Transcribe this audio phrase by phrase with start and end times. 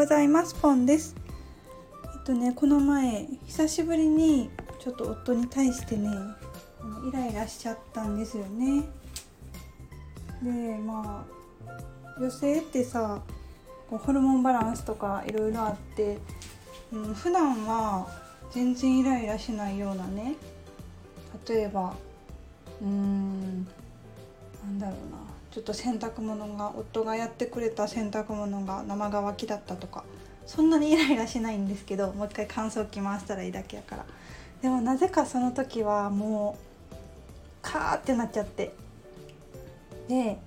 [0.00, 0.54] ございます。
[0.54, 1.14] ポンです。
[2.14, 6.08] えっとねこの前久しぶりにちょっと夫に対してね
[7.06, 8.84] イライラしちゃったんですよね。
[10.42, 11.26] でま
[11.66, 13.20] あ女性ってさ
[13.90, 16.16] ホルモンバランスとかいろいろあって、
[16.94, 18.08] うん、普段は
[18.52, 20.36] 全然イライラしないようなね
[21.46, 21.94] 例えば
[22.80, 23.70] うーんな
[24.66, 25.29] んだろうな。
[25.50, 30.04] ちょっと洗濯物が夫がやってくれた洗濯物が生乾きだったとか
[30.46, 34.06] そんなにイライラしないんですけどもう一回乾燥機回したらいいだけやから
[34.62, 36.56] でもなぜかその時はも
[36.92, 36.96] う
[37.62, 38.72] カーってなっちゃって
[40.08, 40.38] で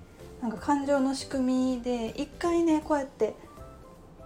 [0.41, 3.33] なんか感情の仕組みで一回ねこうやって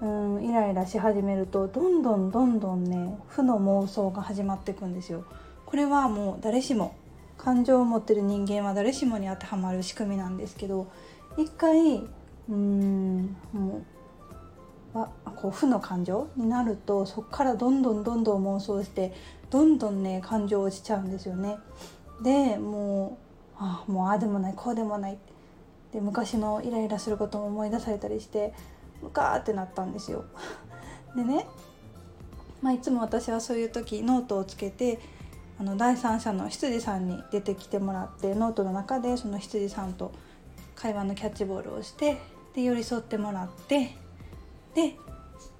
[0.01, 5.25] うんイライラし始めるとどんどんどんどんね負の妄想が始まっていくんですよ。
[5.65, 6.95] これはもう誰しも
[7.37, 10.87] 感情を持ってる人間は誰しもに当てはまる仕組みなんですけど
[11.37, 12.03] 一回
[12.49, 13.81] うんも
[14.93, 19.13] うあこう負の感情になるとそこからどんどんどんどん妄想して
[19.49, 21.57] どんどんね感情落ちちゃうんですよね。
[22.23, 23.17] でも
[23.53, 25.17] うあもうああでもないこうでもない
[25.93, 28.53] で昔のイライラすることも思い出されたりして
[29.01, 30.25] ムカーってなったんですよ。
[31.15, 31.47] でね、
[32.61, 34.99] まあ、いつも私はそういう時ノートをつけて
[35.59, 40.11] あの第三者の羊さんに出てきてもらってノートの中でその羊さんと
[40.75, 42.17] 会話のキャッチボールをして
[42.53, 43.95] で寄り添ってもらって
[44.75, 44.95] で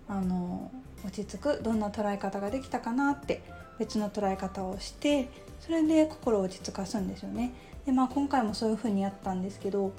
[0.07, 0.71] あの
[1.03, 3.41] 落ち着くどんな捉え方ができたかなって
[3.79, 7.53] 別の捉え方をしてそれで心を落ち着かすんですよね。
[7.85, 9.91] でまあ今回もそういう風にやったんですけど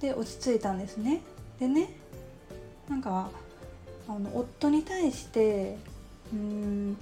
[0.00, 1.20] で落ち着いたんですね。
[1.58, 1.90] でね
[2.88, 3.30] なんか
[4.08, 5.76] あの夫に対して
[6.32, 6.96] うんなん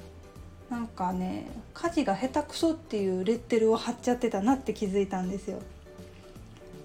[1.01, 5.59] かね家事が下手くそっていうレッテルを貼っちゃってたなって気づいたんですよ。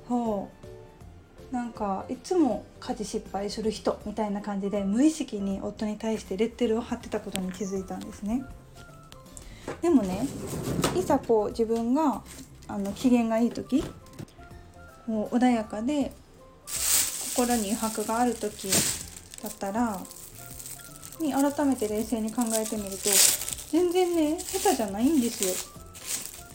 [0.07, 0.49] そ
[1.51, 8.45] うなんかいつも家事失敗する人みたいな感じで無意識に夫に対してレッテルを貼ってたことに気づいたんですね。
[9.81, 10.25] でもね
[10.95, 12.21] いざこう自分が
[12.69, 13.83] あの機嫌がいい時
[15.07, 16.13] もう穏やかで
[16.65, 18.69] 心に余白がある時
[19.43, 19.99] だったら
[21.19, 23.09] に改めて冷静に考えてみると
[23.75, 25.53] 全然ね下手じゃないんですよ。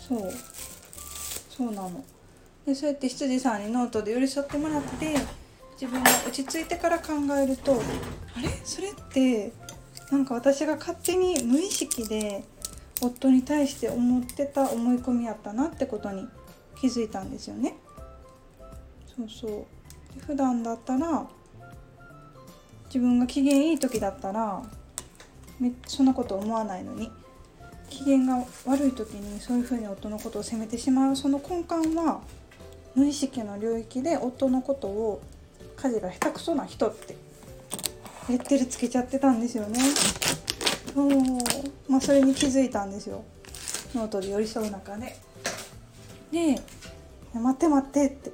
[0.09, 0.33] そう。
[1.51, 2.03] そうなの。
[2.65, 5.15] でそうやって羊さんにノートで寄り添ってもらって
[5.79, 8.49] 自分が落ち着いてから考えるとあれ？
[8.65, 9.53] それって
[10.11, 12.43] なんか私が勝手に無意識で
[13.03, 16.27] 夫に対して思ってた思い込みやったなってことに
[16.81, 17.75] 気づいたんですよね。
[19.15, 20.25] そうそう。
[20.27, 21.27] 普段だったら
[22.87, 24.63] 自分が機嫌いい時だったら
[25.61, 27.11] めそんなこと思わないのに。
[27.91, 32.21] 機嫌が悪い時にそういうふうに夫のことを責めてしまうその根幹は
[32.95, 35.21] 無意識の領域で夫のことを
[35.77, 37.17] 家事が下手くそな人って
[38.29, 39.81] レッテルつけちゃってたんですよね。
[41.89, 43.25] まあ、それに気づいたんですよ。
[43.95, 45.17] ノートで寄り添う中で。
[46.31, 46.61] で
[47.35, 48.33] 「待って待って」って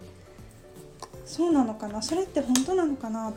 [1.24, 2.02] 「そうなのかな。
[2.02, 3.32] それって本当なのかな」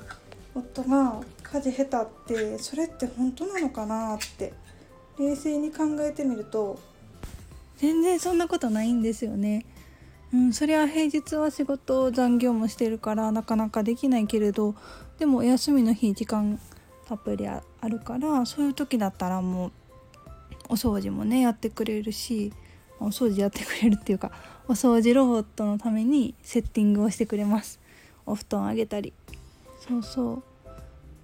[0.55, 4.53] 夫が家事下手ってそれって本当なのかなって
[5.17, 6.79] 冷静に考えてみると
[7.77, 9.65] 全然そんなことないんですよね。
[10.33, 14.75] うん、そりゃ平日は仕事残業もしてるからなかなかできないけれど
[15.17, 16.59] でもお休みの日時間
[17.07, 19.71] たっぷりあるからそういう時だったらもう
[20.69, 22.53] お掃除もねやってくれるし
[22.99, 24.31] お掃除やってくれるっていうか
[24.67, 27.79] お掃除ロボットのためにセッティングをしてくれます
[28.27, 29.13] お布団あげたり
[29.79, 30.43] そうそう。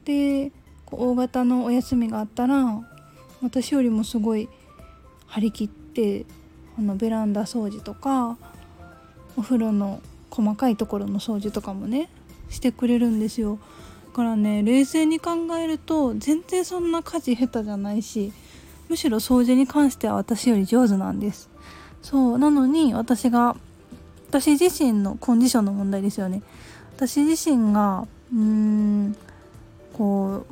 [0.06, 0.52] で
[0.92, 2.84] 大型のお休みがあったら
[3.42, 4.48] 私よりもすごい
[5.28, 6.26] 張り切って
[6.78, 8.38] あのベランダ掃除とか
[9.36, 12.10] お風呂の細かいところの掃除とかもね
[12.50, 13.60] してくれるんですよ。
[14.08, 18.32] だからね冷静に考えると全然そんな家事下手じゃないし
[18.88, 21.50] むしろ掃除に関しては私より上手なんです。
[22.02, 23.58] そうなのに私が
[24.30, 26.44] 私自身のコンディションの問題ですよね。
[26.96, 29.16] 私自身がうーん
[29.94, 30.46] こ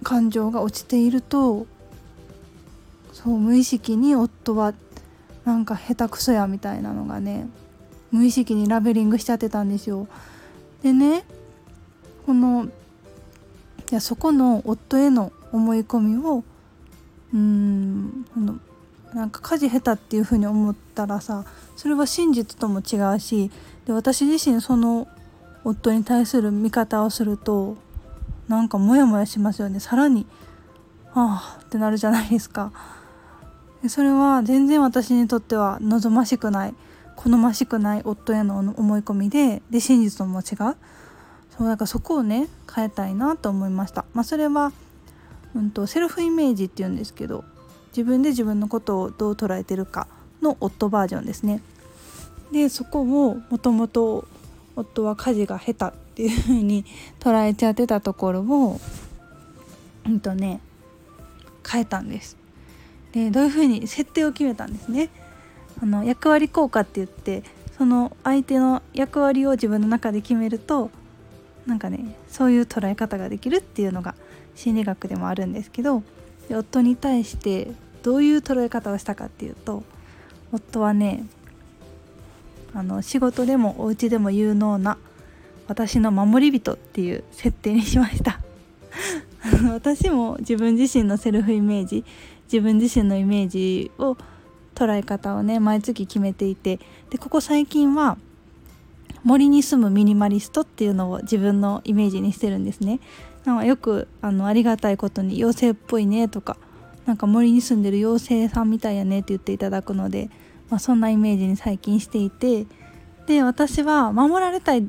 [0.00, 1.66] う感情が落ちていると
[3.12, 4.74] そう無意識に夫は
[5.44, 7.48] なんか下手くそやみたいなのがね
[8.10, 10.06] 無意識にラベリングしちゃってたんですよ。
[10.82, 11.24] でね
[12.26, 12.66] この
[13.90, 16.44] いやそこの夫への思い込みを
[17.32, 18.58] うーんの
[19.14, 21.44] なんか家事下手っていう風に思ったらさ
[21.76, 23.50] それは真実とも違うし
[23.86, 25.08] で私自身その
[25.64, 27.76] 夫に対する見方をすると
[28.48, 30.26] なんかモヤモヤしますよねさらに
[31.14, 32.72] ああってなるじゃないですか
[33.88, 36.74] それは全然私にとっては望ましくない
[37.16, 40.76] 好ましくない夫への思い込みでで真実とも違う
[41.56, 44.04] そうだからそこをね変えたいなと思いました。
[44.14, 44.72] まあ、それは、
[45.56, 47.44] うんと、セルフイメージっていうんですけど
[47.88, 50.06] 自分で自分のことをどう捉えてるか
[50.40, 51.60] の夫バージョンですね。
[52.52, 54.26] でそこをもともと
[54.78, 56.84] 夫は家事が下手っていう風に
[57.20, 58.80] 捉えちゃってたところを
[60.06, 60.60] うんとね
[61.70, 62.36] 変えたんです。
[63.12, 65.10] でどういう風に設定を決めたんですね。
[65.82, 67.42] あの役割効果って言って
[67.76, 70.90] その相手の役割を自分の中で決めると
[71.66, 74.14] なんかねそういう捉え方ができるっていうのが
[74.56, 76.02] 心理学でもあるんですけど
[76.50, 77.70] 夫に対して
[78.02, 79.84] どういう捉え方をしたかっていうと
[80.52, 81.24] 夫はね
[82.74, 84.98] あの仕事でもお家でも有能な
[85.66, 88.40] 私の守り人っていう設定にしました
[89.72, 92.04] 私も自分自身のセルフイメージ
[92.44, 94.16] 自分自身のイメージを
[94.74, 96.78] 捉え方をね毎月決めていて
[97.10, 98.16] でここ最近は
[99.24, 103.00] 森に住むミニマリストっていうのを自分のイメージにしてるんですね。
[103.44, 106.56] なんかよくあのありがたいことに妖精っぽいねとか
[107.06, 110.30] なんか森に住んでる妖精さんみたいやねって言っていただくので、
[110.70, 112.66] まあ、そんなイメージに最近していて
[113.26, 114.84] で私は守られたいっ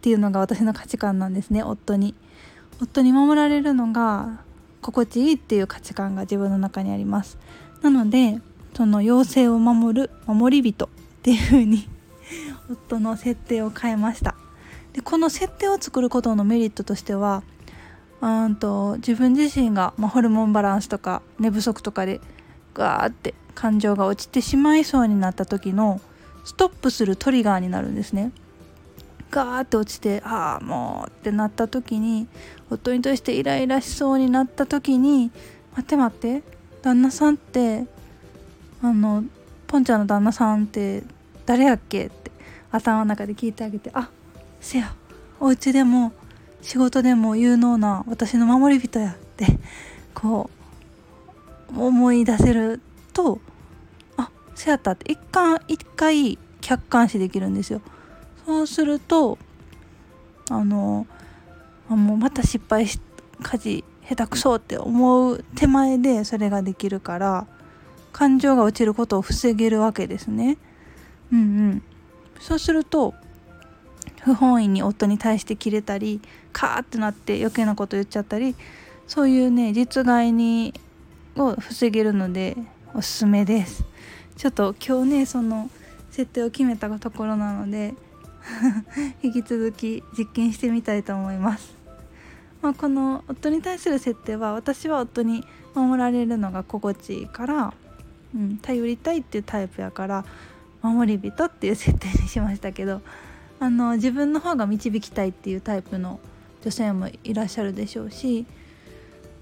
[0.00, 2.14] ていうのが私の価値観なんですね夫に。
[2.82, 4.40] 夫に守られるのが
[4.80, 7.36] 心地いいっていう価値観が自分の中にあります。
[7.82, 8.40] なので
[8.74, 10.88] その妖精を守る守り人っ
[11.22, 11.88] ていう風に
[12.70, 14.36] 夫の設定を変えました
[14.92, 17.42] でこの設定を作ることのメリットとしては
[18.20, 22.20] うんと自分自身が、まあ、ホルモンバランスとか寝不足とかで
[22.74, 26.00] ガーって感情が落ちてしまいそうになった時の
[26.46, 28.32] ストップするトリガーになるんですね。
[29.30, 32.26] ガーって落ちてああもうってなった時に
[32.70, 35.30] 夫に対してイライラしそうになった時に
[35.76, 36.42] 待って待って
[36.80, 37.84] 旦那さんって
[38.82, 39.24] あの
[39.66, 41.02] ポンちゃんの旦那さんって
[41.44, 42.06] 誰やっけ？
[42.06, 42.30] って
[42.72, 44.08] 頭の中で聞いてあげてあ
[44.58, 44.94] せや
[45.38, 46.12] お家でも
[46.62, 49.58] 仕事でも有能な私の守り人やって
[50.14, 50.48] こ
[51.76, 52.80] う思い出せる
[53.22, 53.40] と
[54.16, 57.82] あせやったって一回一回客観視できるんですよ
[58.46, 59.38] そうすると
[60.48, 61.06] あの
[61.88, 63.00] あもうまた失敗し
[63.42, 67.46] 家事下手くそって思う手前でそれができるから
[68.12, 70.58] 感情が落ちることを防げるわけですね。
[71.32, 71.82] うんうん、
[72.40, 73.14] そうすると
[74.22, 76.20] 不本意に夫に対してキレたり
[76.52, 78.56] カーってなって余計なこと言っちゃったり
[79.06, 80.74] そういうね実害に
[81.36, 82.56] を防げるので
[82.94, 83.84] おすすめです
[84.36, 85.70] ちょっと今日ねその
[86.10, 87.94] 設定を決めたところなので
[89.22, 91.74] 引き続き実験してみたいと思います、
[92.62, 95.44] まあ、この夫に対する設定は私は夫に
[95.74, 97.72] 守られるのが心地いいから
[98.34, 100.24] うん、頼りたいっていうタイプやから
[100.82, 103.02] 守り人っていう設定にしましたけど
[103.58, 106.20] あの自分の方が導きたいっていうタイプの
[106.62, 108.46] 女性もいらっしゃるでしょうし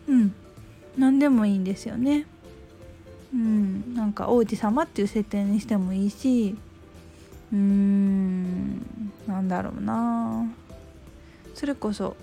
[0.08, 0.34] うん
[0.96, 2.26] 何でもいいんですよね。
[3.32, 6.56] うん、なんか王子様っていう設定にしてもいいし
[7.52, 8.78] うーん
[9.26, 10.46] なんだろうな。
[11.54, 12.16] それこそ、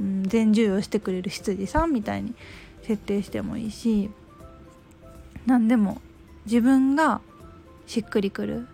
[0.00, 2.34] うん、全授与してくれる羊さんみたいに
[2.82, 4.10] 設定してもいいし
[5.44, 6.00] 何でも
[6.46, 7.20] 自分が
[7.86, 8.66] しっくりくる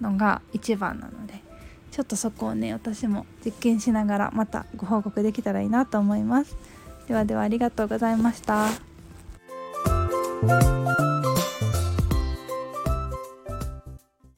[0.00, 1.42] のが一番なので
[1.90, 6.56] ちょっとそこをね私も実験しながらまたご報告できたらいいなと思います。
[7.08, 8.91] ではではありがとうございました。
[10.42, 11.11] you